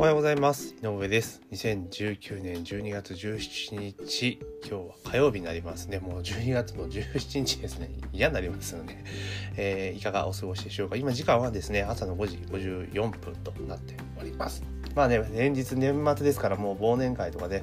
[0.00, 0.74] おはようございます。
[0.82, 1.42] 井上です。
[1.52, 4.38] 2019年12月17日。
[4.66, 5.98] 今日は火曜日になりますね。
[5.98, 7.90] もう12月の17日ですね。
[8.10, 9.04] 嫌になりますよね、
[9.58, 10.96] えー、いかがお過ごしでしょうか。
[10.96, 14.62] 今時間はですね朝の5時54分となっております。
[14.94, 17.62] まあね、連日年末ですからもう忘年会とかで、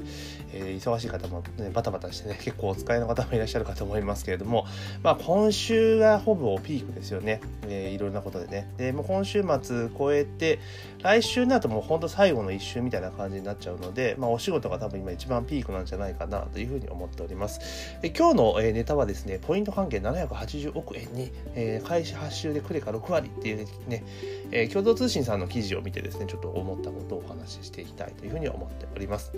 [0.53, 4.65] えー、忙しい方も、ね、バタバタしてね、 結構お使いの方もいらっしゃるかと思いますけれども、
[5.03, 7.41] まあ今週がほぼピークですよね。
[7.67, 8.69] えー、いろんなことでね。
[8.77, 10.59] で、もう今週末超えて、
[11.03, 17.59] 来週になるともうほんと最後の一週みたいな感じになっちゃうので、まあお仕事が多分今一番ピークなんじゃないかなというふうに思っております。
[18.01, 24.03] で今日の、えネタはですね、ポイント関係780億円に、えー、開始発週でクレカ6割っていうね、
[24.51, 29.33] え、共同通信さんの記事を見てですね、ちょっと思ったことをお話ししていきたいというふうに思っております。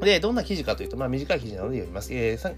[0.00, 2.12] で、どんな記事かというと、まあ短い記事なので読みます。
[2.14, 2.54] えー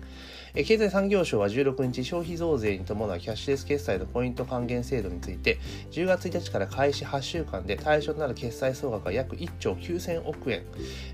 [0.56, 5.58] え経済産業省は16日、消費増税に伴うキャッシュレス決済のポイント還元制度について、
[5.90, 10.62] 10月1日から開始8週間で対象となる決済総額は約1兆9000億円、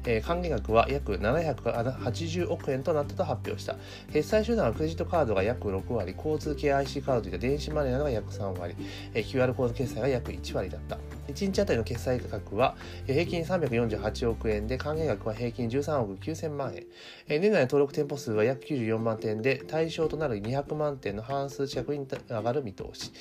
[0.05, 3.77] え、還元額は約780億円となったと発表した。
[4.13, 8.75] 決済手段はクレジットカードが約6割、交通系 IC カードといった電子マネーなどが約3割、
[9.15, 10.99] え、QR コード決済が約1割だった。
[11.31, 16.85] 1日あたりの決済価格は平均348億円で還元額は平均13億9000万円。
[17.29, 23.13] え年内の登録店舗数は約94万店で対象となる200万店の半数近くに上がる見通し。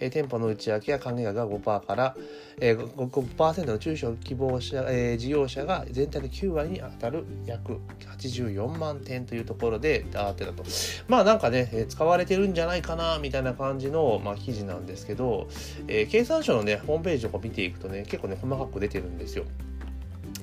[0.00, 2.16] え店舗の内訳や還元額が5%から
[2.60, 4.84] えー5%の中小希望者、
[5.18, 7.78] 事業者が全体の9割に当たる約
[8.18, 10.64] 84万店というところであってだと。
[11.06, 15.48] まあなんかね、使われてるんじゃないかなみたいな感じの、まあ、記事なんですけど、
[15.86, 19.44] えー、経産省のね、ホームページを見てていくとね、結構ね、細かく出てるんですよ。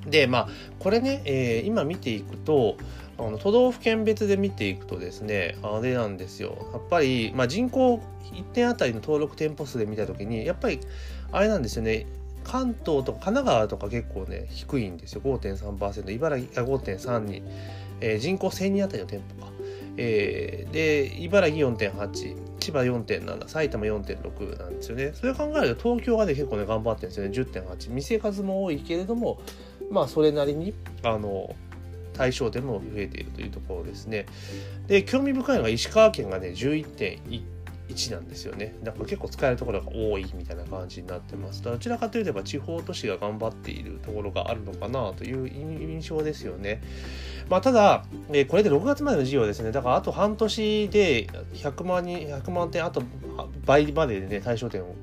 [0.06, 0.48] で、まあ、
[0.80, 2.76] これね、えー、今見ていくと、
[3.18, 6.68] あの都道府県別で見ていくとですね、あれなんですよ。
[6.74, 8.02] やっぱり、まあ、人口
[8.34, 10.80] 1点あたりの登録店舗数で見たときに、やっぱり、
[11.32, 12.08] あれなんですよね、
[12.44, 15.22] 関東とか神奈川とか結構ね、低いんですよ。
[15.22, 17.44] 5.3%、茨城が5.3に、
[18.02, 19.52] えー、人口1000人あたりの店舗か。
[19.98, 25.12] えー、で、茨城4.8、千葉4.7、埼玉4.6なんですよね。
[25.14, 27.62] それ考えると東京がね、結構ね、頑張ってるんですよね。
[27.66, 27.92] 10.8。
[27.92, 29.40] 店数も多いけれども、
[29.90, 31.56] まあ、それなりに、あの、
[32.16, 34.26] 対象でも増えているというところですね。
[34.88, 37.56] で、興味深いのが石川県がね、11.1
[37.90, 38.76] 1なんですよね。
[38.84, 41.62] だから結構使えるところが多いみたいな感じになってます。
[41.62, 46.82] どちらかといえば地方都市が頑張っているところがあるのかなという印象ですよね。
[47.50, 49.72] まあ、ただ、えー、これで6月までの事業ですね。
[49.72, 53.04] だからあと半年で100万人、100万点、あと
[53.66, 54.96] 倍まででね、対象点を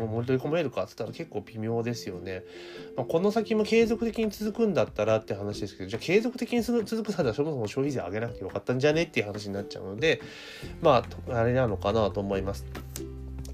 [0.00, 2.42] もう盛り込めるかって言ったら結構微妙ですよね。
[2.96, 10.20] まあ、この先も継続的に続くんだったらって話ですけど、じゃあ継続的に続くならそもそも消費税上げなくてよかったんじゃねっていう話になっちゃうので、
[10.82, 12.64] まあ、あれなのかなと思います。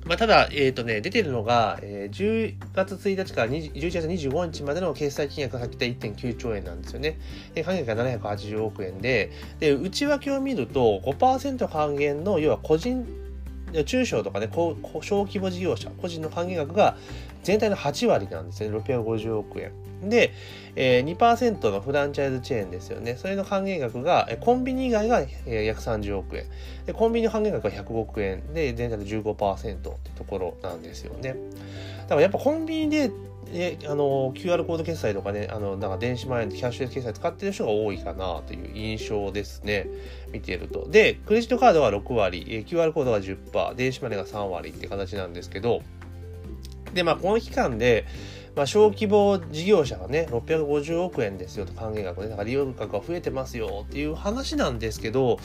[0.07, 7.19] まあ、ただ、えっ、ー、とね、出てるのが、えー、10月1日から11月25日までの決済金額が先言った1.9兆円なんですよね。
[7.55, 13.05] で、還元が780億円で、で、内訳を見ると5%還元の、要は個人
[13.85, 14.77] 中小とかね、小
[15.25, 16.97] 規模事業者、個人の還元額が
[17.43, 19.73] 全体の8割なんですね、650億円。
[20.03, 20.33] で、
[20.75, 23.17] えー、2%のフランチャイズチェーンですよね。
[23.17, 26.45] それの還元額が、コンビニ以外が、約30億円。
[26.85, 31.37] で、コンビニの還元額が100億円で、全体の15%ってところなんですよね。
[32.03, 33.11] だからやっぱコンビニで
[33.53, 39.87] で、あの、QR コード決済とかね、あの、なんか電子マネーキャッシュレス決済使ってる人が多いかなという印象ですね。
[40.33, 40.89] 見てると。
[40.89, 45.83] で、クレジットカードは6割、QR コードは10%、電子マネーが3割って形なんですけど、
[46.93, 48.05] で、まあ、この期間で、
[48.57, 55.39] まあ、小規模事業者がね、650億円ですよと還元額ね、だから利用額が増えてますよっていう話なんですけど、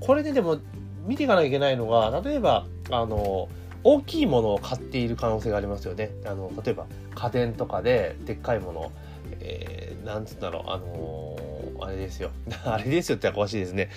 [0.00, 0.58] これででも
[1.06, 3.48] 見ていかなきゃいけないのが、例えば、あの、
[3.84, 6.10] 大きいものを買っている可能性がありますよね。
[6.26, 8.92] あの例えば家電とかででっかいもの、
[9.40, 12.30] えー、なんつうんだろう、あのー、あれですよ。
[12.64, 13.90] あれですよって詳しいですね。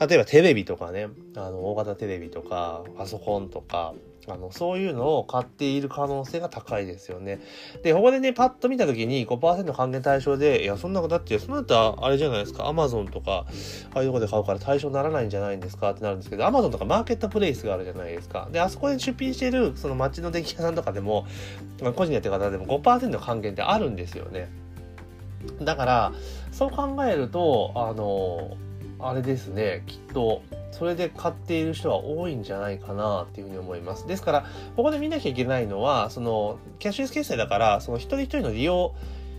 [0.00, 3.94] 例えばテレビとかね、あの大型テレビとかパソコンとか、
[4.30, 7.40] あの、そういうのを買っている可能性が高いですよね。
[7.82, 13.46] で、ここでね、パッと見たときに5%還元対象で、いや、そんなことだって、そんなだったらあれじゃないですか、アマゾンとか、
[13.94, 18.48] ああいうとこで買うから対象にならないんじゃないんですかってなるんですけど、アマゾンとかマーケットプレイスがあるじゃないですか。
[18.52, 21.26] で、あそこで出品してる、その街の電気屋さんとかでも
[21.82, 24.50] ま、個人やってる方でも5%還元ってあるんですよね。
[25.62, 26.12] だから、
[26.52, 28.56] そう考えると、あの、
[29.00, 30.42] あれですね、きっと、
[30.72, 34.06] それで買っている人は多いんじゃないかなっていうふうに思います。
[34.06, 34.46] ですから、
[34.76, 38.94] ここで見なきゃいけないのは、その、キャッシュレス決済だから、その一人一人の利用、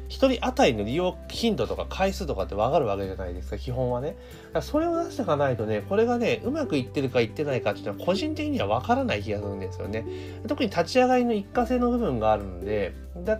[0.07, 4.15] 一人当たりの利用頻度とか回数とかってわかるわけじゃないですか、基本はね。
[4.61, 10.05] それを出していかないとね、これがね、うまくいってるかいってないかっていうのは個人的にはわからない気がするんですよね。
[10.47, 12.93] 特に立ち上がりの一過性の部分があるんで、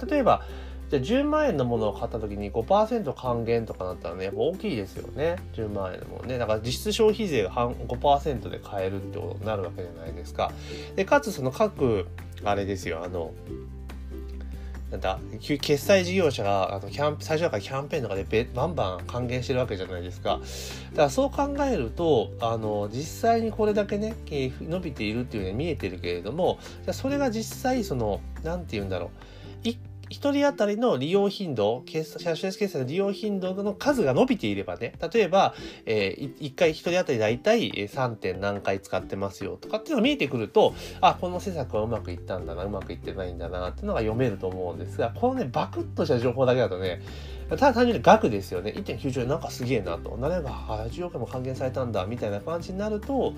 [0.09, 0.43] 例えば、
[0.89, 5.35] じゃあ10万円のものを買った時に5%還元とかなったらねやっぱ大きいですよね。
[5.53, 6.37] 10万円のものね。
[6.39, 10.51] だから実質消費税が5%で買えるってことになるわけじゃないですか。
[10.95, 12.07] でかつその各
[12.43, 13.31] あれですよあの
[14.89, 20.39] なんだ決済事業者があのキャン最初だからキャンペーンとかでバンバン還元してるわけじゃないですか。
[20.91, 29.38] だからそう考えるとあの実際にこれだけね伸びているっていうのは見えてるけれどもじゃそれが実際その何て言うんだろう。
[30.09, 35.53] 1人当たりの利用頻度、キャッシュレス決済の利用頻度の数が伸びていればね、例えば、
[35.85, 38.15] えー、1回1人当たりだいたい 3.
[38.15, 47.01] 点何回使ってますよとかっていうのが見えてくると、あ、この施策はうまくいったんだな、うまくいってないんだなっていうのが読めると思うんですが、このね、バクッとした情報だけだとね、
[47.49, 48.73] ただ単純に額ですよね。
[48.75, 50.11] 1.9兆円なんかすげえなと。
[50.11, 53.33] 7が80億円も還元されたんだみたいな感じになると、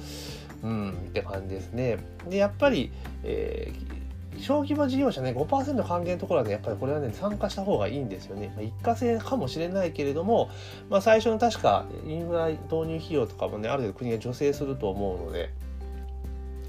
[0.64, 1.98] うんって感じですね。
[2.30, 2.92] で、やっぱり、
[3.24, 4.01] えー
[4.38, 10.50] 小規模事業者ね5%還元のところはねやっぱりこれはね参加した方がいいんですよね、まあ、一過性かもしれないけれども、
[10.90, 15.52] まあ、最初の確かインフラ導入費用とかもねある程度国が助成すると思うので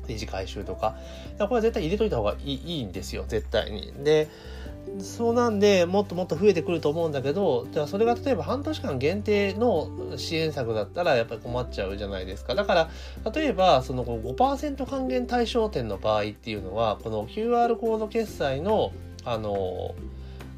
[0.09, 0.97] 維持回収とか。
[1.39, 3.93] これは絶対入れといた方がいいいいんですよ絶対に。
[4.05, 4.29] で
[5.01, 12.55] そうなんでもっともっと増えてくると思うんだけどじゃあそれが例えば半年間限定の支援策だったらやっぱり困っちゃうじゃないですか。
[12.55, 12.91] だから
[13.33, 18.93] 例えばその5%還元対象店の場合っていうのはこの QR コード決済の
[19.25, 19.95] あの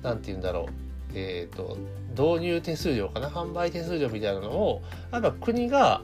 [0.02, 0.72] 何て言うんだろう。
[1.16, 1.78] えっ、ー、と
[2.10, 3.28] 導入手数料かな？
[3.28, 4.82] 販売手数料みたいなのを
[5.12, 6.02] やっぱ国が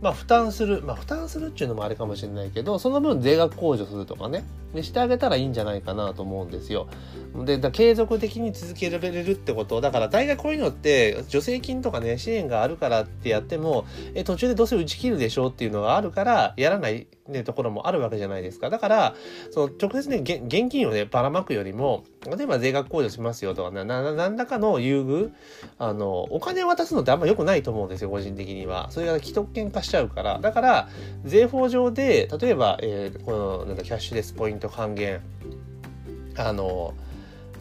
[0.00, 4.44] まあ負担するまあ負担するっていうのもあれかもしれないけどその分税額控除するとかね。
[4.74, 6.88] でしてあげたらいいんじゃないかなと思うんですよ。
[7.44, 9.80] で継続的に続けられるってこと。
[9.80, 13.84] だから大概こういうのって助成金とかね支援があるからってやっても
[14.14, 18.70] え途中でどうせ打ち切るでしょうっていうのがあるからやらない、ね、ところもあるわけじゃないですか。
[18.70, 19.14] だから
[19.50, 25.32] その直接ね現金をねばらまくよりも例えば税額控除しますよとか何らかの優遇
[25.78, 28.90] あのお金を渡すのってあんま良くないと思うんですよ個人的には。
[28.90, 30.38] それが既得権化しちゃうから。
[30.38, 30.88] だから
[31.24, 35.20] 税法上で例えば、えー、このなんだキャッシュレスポイント還元。
[36.36, 36.94] あの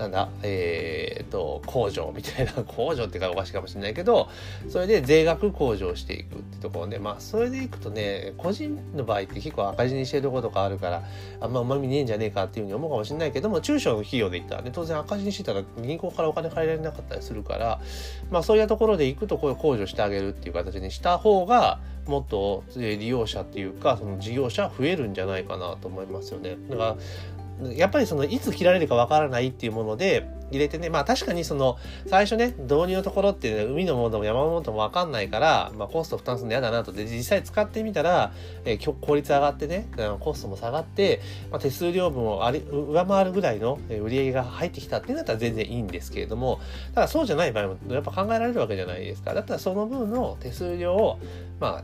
[0.02, 4.30] なんだ、えー、っと、控除みたいな、 控除っていうかおかしいかもしれないけど、
[4.68, 11.04] それで税額控除をしていくってところで、まあ、それでいくとね、個人の場合って結構赤字にしてるところとかあるから、
[11.40, 17.80] あんまうまみねえんじゃねえかっていうふうに思うかもしれないけども、中小の企業で言ったらね、当然赤字にしてたら銀行からお金借りられなかったりするから、
[18.32, 26.58] まあ、そういうところでいくと、こういう控除してあげるっていう形にした方が、もっと利用者っていうかその事業者増えるんじゃないかなと思いますよね。
[26.70, 26.98] だから
[27.70, 31.78] やっぱりそのいつ切られるかわからないっていうもので入れてねまあ確かにその
[32.08, 36.92] 最初ね導入のところって、ね、海のものも山のものもわかんないから、まあ、コスト負担するの嫌だなと。
[36.92, 38.34] で実際使ってみたら、
[38.66, 39.88] えー、効率上がってね
[40.20, 46.60] コストも下がって、まあ、手数料分をあり上回るぐらいの売り上げが入ってきたっていうんだったら全然いいんですけれども
[46.94, 49.34] ただそうじゃない場合もやっぱ考えられるわけじゃないですか。
[49.34, 51.20] だったらその分の手数料を
[51.60, 51.82] ま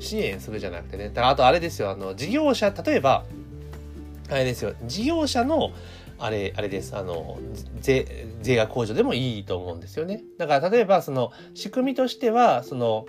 [0.00, 1.08] 支援するじゃなくてね。
[1.08, 1.90] だからあとあれですよ。
[1.90, 3.24] あの事業者例えば
[4.30, 5.70] あれですよ、事業者の、
[6.18, 6.96] あれ、あれです。
[6.96, 7.38] あの、
[7.80, 10.22] 税、税額控除でもいいと思うんですよね。
[10.38, 13.06] だから、例えば、その、仕組みとしては、その、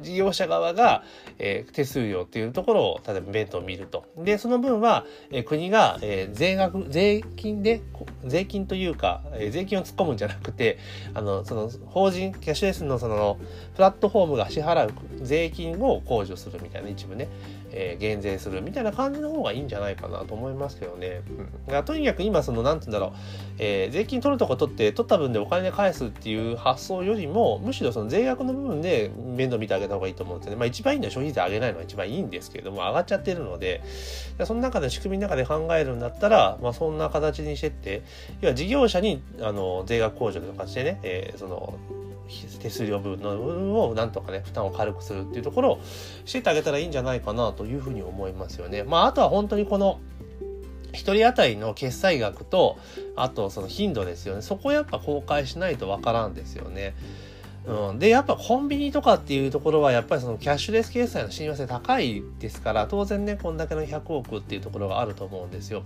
[0.00, 1.02] 事業者側が、
[1.38, 4.04] えー、手数料っていうところを、例えば弁当を見ると。
[4.16, 7.80] で、その分は、えー、国が、えー、税額、税金で、
[8.24, 10.78] 税金というか、え、税金を突っ込むんじゃなくて、
[11.14, 13.38] あの、その、法人、キャッシュレスのその、
[13.74, 17.28] プラットフォームが支払う税金を控除するみたいな一部ね。
[17.72, 21.22] えー、減税するみたいな感じの方がいいんじゃないかなと思いますけどね。
[21.68, 23.18] うん、とにかく今その何て言うんだろう、
[23.58, 30.56] えー、税金取るとこ取って取った分でお金で返すっていう発想よりもむしろその税額の部分で面倒見てあげた方がいいと思うんですよね。
[30.56, 33.82] まあ一番いいのは消費税上げないのが一番いいんですけれども上がっちゃってるので
[34.44, 38.02] その中で仕組みの中で考えるんだったら、まあ、そんな形にしてって
[38.40, 41.74] 要は事業者にあの税額控除とかしてね、えー、その
[42.60, 45.80] 手数料分の分をなんとかね負担を軽くするっていうところを
[46.24, 48.82] しててあげたらいいんじゃないかなというふうに思いますよね。
[48.82, 50.00] まああとは本当にこの
[50.92, 52.78] 1人当たりの決済額と
[53.16, 56.94] あとその頻度ですよねそこをやっぱ公開しないとわからんですよね。
[57.66, 65.82] うん、でやっぱコンビニとかっていうところはやっぱりそのキャッシュレス決済の親和性高いですから当然ねこんだけの100億っていうところがあると思うんですよ。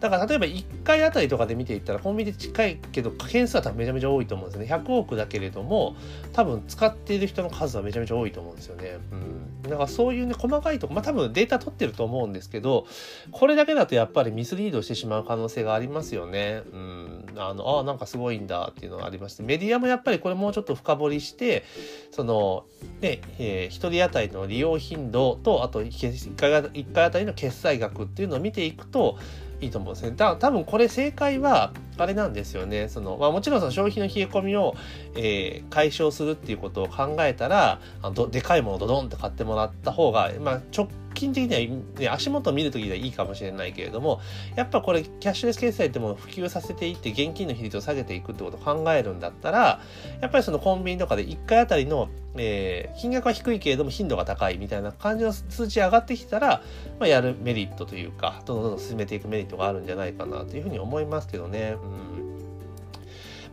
[0.00, 4.66] だから例えば1回あたりとかで見ていったらコンビニで近いけど件数は多分めちゃめちゃ多いと思うんですね。
[4.66, 5.96] 100億だけれども
[6.32, 8.98] 多分使っている人の数はめちゃめちゃ多いと思うんですよね。
[9.12, 9.62] うん。
[9.62, 12.86] だからそういうね細かいとこまあ多分データ取ってると思うんですけど
[13.32, 16.62] これだけだとやっぱりミスリードしてしまう可能性がありますよね。
[16.72, 17.24] うん。
[17.36, 21.64] あのあなんかすごいんだっていうのがありましてメディアもやっぱりこれもうちょっと深掘りして
[22.10, 22.64] その
[23.00, 29.18] ねえー、1人当たりの利用頻度とあと1回 ,1 回あたりの決済額っていうのを見ていくと
[29.60, 30.12] いいと思うんですね。
[30.16, 32.88] だ多分これ正解はあれなんですよね。
[32.88, 34.74] その、まあもちろんその消費の冷え込みを、
[35.14, 44.20] えー、解消するっていうことを考えたら、あのでかいものをドドンって買ってもらった方が、まあ直近的には、ね、足元を見るときではいいかもしれないけれども、
[44.54, 49.80] やっぱこれキャッシュレス決済ってものを普及させていって現金の比率を下げていくってことを考えるんだったら、
[50.20, 56.62] やっぱりそのコンビニとかで1回あたりの、えー、金額は低いけれども頻度が高いみたいな感じの数値上がってきたら、
[57.00, 61.76] まあ、やるメリットというか、どんどんどんどん進めていくメリットがあるんじゃないかなというふうに思いますけどね。
[61.86, 62.26] うん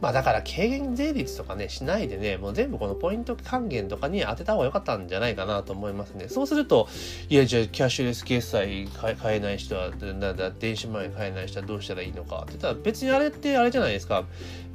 [0.04, 6.28] まあだから軽減税率とかね、しないでね、もう全部このポイント還元とかに当てた方が良かったんじゃないかなと思いますね。
[6.28, 6.90] そうすると、
[7.30, 14.25] いや、じゃあキャッシュレス決済買えない人は、なんだ、電子マネー買えない人はどうしたらいいのかって言ったら、別にあれってあれじゃないですか。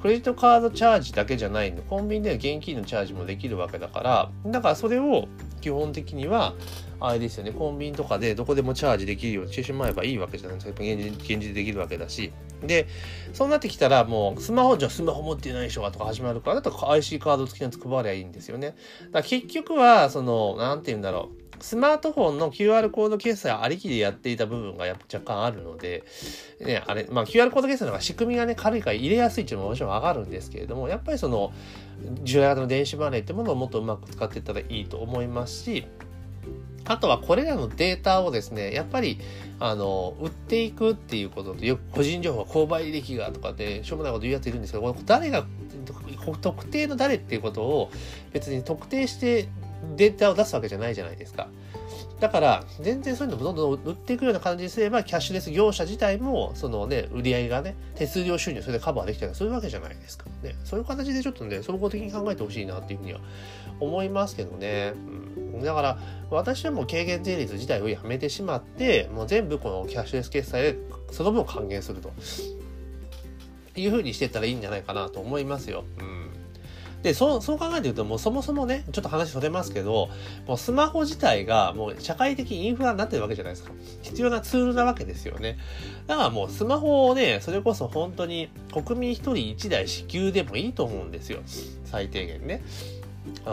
[0.01, 1.83] クレジットカードチャージだけじゃないの。
[1.83, 5.29] コンビニでは現金のチャージもできるわけだから、だからそれを
[5.61, 6.55] 基本的には、
[7.01, 10.83] あれですよね、コンビニとかでどこでもチャージできるようにしてしまえばいいわけじゃないですか。
[10.83, 12.33] 現実現実できるわけだし。
[12.63, 12.87] で、
[13.33, 18.77] そうなってきたらもうスマホ、じゃスマホ持ってない人がとか始まるから、だと IC カード付きのやつ配りゃいいんですよね。
[19.13, 21.49] だ結局は、その、なんて言うんだろう。
[21.61, 26.05] スマートフォンの QR コード決済ありきでやっていた部分がやっぱ若干あるので、
[26.61, 31.53] ね、あれ、まあ QR コード決済の方が仕組みがね、軽いから入れやすいっていうのももちろん上がるんですけれども、やっぱりその、
[32.23, 35.85] 従来型の電子マネーってものをもっとうまく使っていったらいいと思いますし、
[36.89, 39.19] あとはこれらのデータをですね、やっぱり、
[39.61, 45.47] あの、売っていくっていうことと、よく個人情報、購買履歴がとかで、しょうもないこと言うやついるんですけど、誰が、
[46.41, 47.91] 特定の誰っていうことを
[48.33, 49.49] 別に特定して
[49.97, 51.49] データを出すわけじゃないじゃないですか。
[52.21, 60.25] だから、全然そういうのもどんどん売っていくような感じにすれば、キャッシュレス業者自体も、そのね、売り上げがね、手数料収入それでカバーできたりするわけじゃないですか。
[60.43, 60.57] ね。
[60.65, 63.21] そういう形でちょっとね、総合的に考えてほしいなっていうふうには
[63.79, 64.95] 思いますけどね。
[64.97, 65.99] うん、だから、
[66.31, 70.79] 私はもう軽減税率自体をやめてしまって、もう全部このキャッシュレス決済で
[71.13, 72.11] その分を還元すると。
[73.77, 75.85] いうふうにしてったらいいんじゃないかなと思いますよ。
[76.01, 76.28] うん
[77.03, 80.09] で、そう、そう考えてると、もうそもそもね、ちょっと話それますけど、
[80.47, 83.73] もうスマホ自体がもう社会的インフラになってるわけじゃないですか。
[84.03, 85.59] 必要なツールなわけですよね。
[86.07, 91.41] だからもうスマホをね、それこそ本当に国民一人一台支給でもいいと思うんですよ。
[91.85, 92.63] 最低限ね。
[93.47, 93.51] う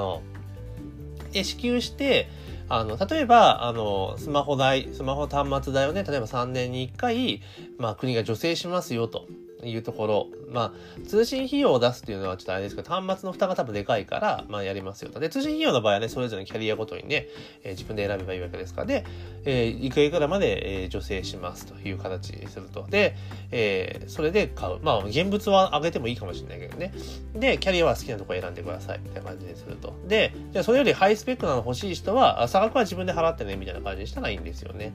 [1.29, 1.31] ん。
[1.31, 2.29] で、支給して、
[2.67, 7.41] あの、例えば、あの、スマホ代、スマホ端末代をね、例えば3年に1回、
[7.77, 9.27] まあ国が助成しますよと。
[9.69, 15.19] いうところ、まあ、通信費用を出すっていうのはちょっとあれですけど、端末の負担が多分でかいから、まあ、やりますよと。
[15.19, 17.27] で、通信費用の場合はね、それぞれのキャリアごとにね、
[17.63, 19.05] えー、自分で選べばいいわけですから、で、
[19.45, 22.85] えー、いくらいくらまで、えー、助成しますという形にすると。
[22.89, 23.15] で、
[23.51, 24.79] えー、それで買う。
[24.81, 26.93] まあ、現物は上げてもいいかもしれないけどね。
[27.35, 29.93] で、キャリアは好きなとこ選んでください、みたいな感じにすると。
[30.07, 34.93] で、じゃあそれよりハイスペックなの欲しい人は、差額は自分で払ってね、みたいな感じにしたらいいんですよね。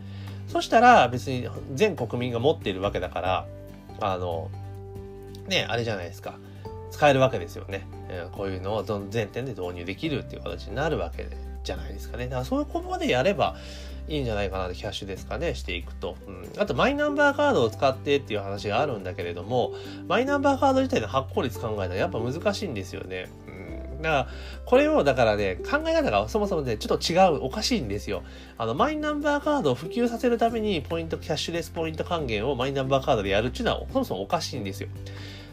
[0.48, 3.46] そしたら、別に全国民が持っているわけだから、
[4.00, 4.50] あの、
[5.48, 6.38] ね、あれじゃないですか。
[6.90, 7.86] 使えるわけですよね。
[8.32, 11.28] こういうのを全店で導入できるっていう形になるわけ
[11.62, 12.24] じゃないですかね。
[12.24, 13.56] だからそういうことまでやれば
[14.08, 16.16] いいんじゃないかなとキャッシュですかね、していくと。
[16.26, 19.72] うん、あと、マイナンバーカードを使ってっていう話があるんだけれども、
[20.08, 23.28] マイナンバーカード自体の発行率考えたらやっぱ難しいんですよね。
[24.02, 24.28] だから、
[24.64, 28.22] これを、だからね、考え方がそもそもね、ちょっと違う、おかしいんですよ。
[28.58, 34.88] あの、マイナンバーカードを普及させるために、ポイント、キャッシュレスポイント還元をマイナンバーカードでやるっていうのは、そもそもおかしいんですよ。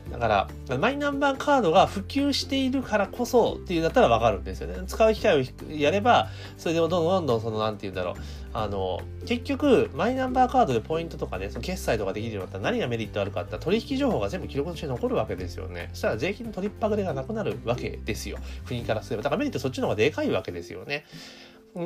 [0.10, 0.28] だか
[0.68, 4.82] ら、マイナンバーカードが普及しているからこそっていうんだったらわかるんですよね。
[4.88, 8.16] 使う機会をやれば、それでどんどんどんどんその、なんて言うんだろう。
[8.54, 15.90] あの、結局、マイナンバーカードでポイントとかね、その決済とかできるようになったら何がメリットあるかって取引情報が全部記録として残るわけですよね。
[15.94, 18.38] そしたら税金の取りっぱぐれがなくなるわけですよ。
[18.66, 19.24] 国からすれば。
[19.24, 21.06] だからメリットそっちの方がでかいわけですよね。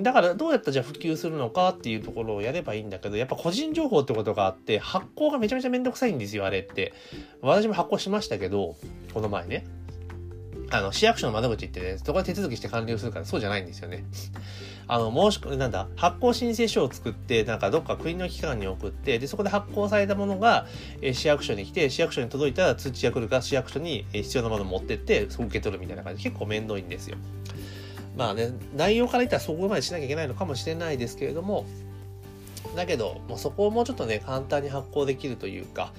[0.02, 6.94] だからどうやったらじゃあ普及するのかっていうところをやればいいんだけど、やっぱ個人情報ってことがあって、発行がめちゃめちゃめんどくさいんですよ、あれって。
[7.42, 8.76] 私も発行しましたけど、
[9.14, 9.66] この前ね。
[10.70, 14.06] あの、市役所の窓口行ってね、そこで手続きして完了するからそうじゃないんですよね。
[14.88, 20.68] あの、申し込なんだ、発行申請書を作って、なんかどっか国の機関に送って、で、そこで発行されたものが、
[21.02, 27.18] え市役所に来て、市役所に届いたら通知が来るか市役所に必要なものを持ってって、受け取るみたいな感じで結構面倒いんですよ。
[28.18, 31.66] まあね、内容から言ったらそこまでしなきゃいけないのかもしれないですけれども、
[32.76, 35.92] だけど、もうそこをもうちょっとね、簡単に発行できるというか、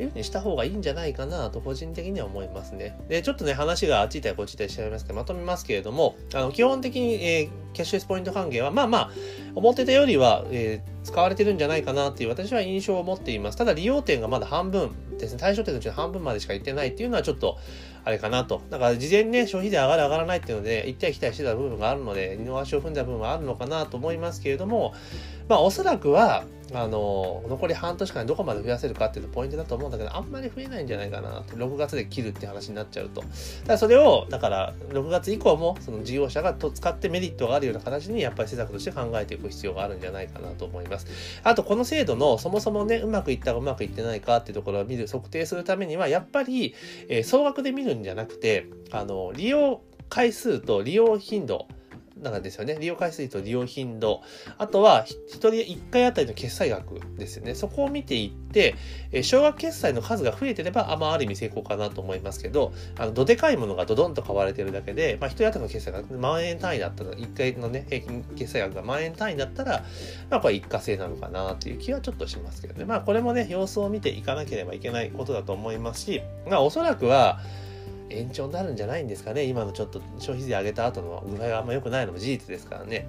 [0.00, 2.98] いうふうにした方がいいんじゃないかなと個人的には思いますね。
[3.08, 9.10] で、ちょっとね、話があっち行ったりこっち行ったりしちゃいますけど、まとめますけれども、あの、基本的に、えー、キャッシュレスポイント還元は、まあまあ、
[9.54, 13.58] 思ってたよりは、えー、使われてるんじゃないかなっていう私は印象を持っています。
[13.58, 17.58] ただ利用点がまだ半分ですね、対象点のうちの半分までしか行ってないっていうのはちょっと、
[18.04, 18.60] あれかなと。
[18.70, 24.94] だから事前にね、消費税上がる上がらないっていうので、行ったり来たりしてた部分があるので、二の足を踏んだ部分はあるのかなと思いますけれども、
[25.48, 33.20] まあおそらくは、あの、残り半年間にどこまで増やせるかっていうポイントだと思うんだけど、あんまり増えないんじゃないかなって、6月で切るって話になっちゃうと。
[33.20, 33.32] だか
[33.66, 41.06] らそれを、だから、6月以降も、その事業者がと使ってメリットがあるような形に、やっぱり施策として考えていく必要があるんじゃないかなと思います。
[41.42, 46.74] あと、この制度の、そもそもね、うまくいったかうまくいってないかっていうところを見る、測定するためには、やっぱり、
[47.08, 51.66] えー、総額で見るんじゃなくて、あの、利用回数と利用頻度、
[52.16, 52.76] なんですよね。
[52.78, 54.22] 利用回数と利用頻度。
[54.58, 57.54] あとは、1人1回あたりの決済額ですよね。
[57.54, 58.76] そこを見ていって、
[59.12, 69.84] え少額決済の数が増えてれば、あまあ、ある意味成功かなと思いますけど、あの、どでかいものがドドンと買われてるだけで、まあ、1人当たりの決済が万円単位だったら、1回のね、平均決済額が万円単位だったら、
[70.30, 72.84] まあ、これ一過性なのかなっていう気はちょっとしますけどね。
[72.84, 77.40] まあ、これもね、様子を見ていかなければいけないことだと思いますし、まあ、おそらくは、
[78.18, 79.44] 延長になるんじゃないんですかね。
[79.44, 83.06] 今のちょっと消費税上げた後の具合があんま良くないのも事実ですからね。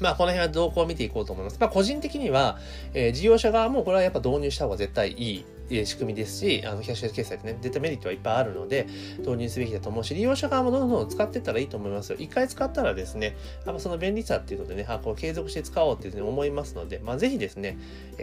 [0.00, 1.58] まあ、この辺は動向を見ていこうと思います。
[1.60, 2.58] まあ、個人的には、
[2.94, 8.86] えー、事業者側もこれはやっぱ導入した方が絶対いい仕組みですし、あの、キャッシュレス決済ってね、絶対メリットはいっぱいあるので、
[9.18, 12.16] 導入すべきだと思うし、利用者側もどんどん使っていったらいいと思いますよ。
[12.18, 17.78] 一回使ったらですね、あのその便利さっていうのでね、あ、こう継続して使おうっていうふうに思いますので、まあ、ぜひですね、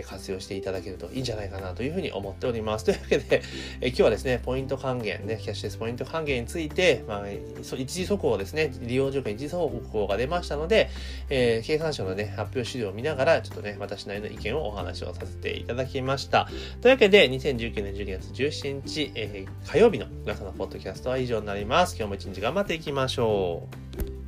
[0.08, 2.86] 活用していただけるといいんじゃないかなというふうに思っております。
[2.86, 3.42] というわけで、
[3.82, 10.90] え今日はですね、ポイント還元ね、キャッシュレスポイント還元について、まあ、一時速報ですね、利用条件一時速報が出ましたので、
[11.30, 16.48] えー、経産省のね、発表資料を見ながら、ちょっとね、私なりの意見をお話をさせていただきました。
[16.82, 21.96] というわけで、2019年12月17日、えー、火曜日の皆さんのポッドキャストは以上になります。
[21.96, 23.70] 今日も一日頑張っていきましょ
[24.18, 24.21] う。